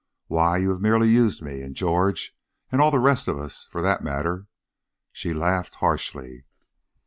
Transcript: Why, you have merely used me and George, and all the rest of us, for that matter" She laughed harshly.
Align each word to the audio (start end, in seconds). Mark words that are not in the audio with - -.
Why, 0.25 0.57
you 0.57 0.69
have 0.71 0.81
merely 0.81 1.09
used 1.09 1.43
me 1.43 1.61
and 1.61 1.75
George, 1.75 2.35
and 2.71 2.81
all 2.81 2.89
the 2.89 2.97
rest 2.97 3.27
of 3.27 3.37
us, 3.37 3.67
for 3.69 3.83
that 3.83 4.03
matter" 4.03 4.47
She 5.11 5.31
laughed 5.31 5.75
harshly. 5.75 6.43